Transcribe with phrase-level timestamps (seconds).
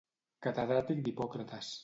[0.45, 1.73] Catedràtic d’Hipòcrates.